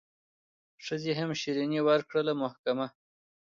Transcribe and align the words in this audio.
ښځي 0.85 1.13
هم 1.19 1.29
شیریني 1.41 1.79
ورکړله 1.83 2.33
محکمه 2.43 2.87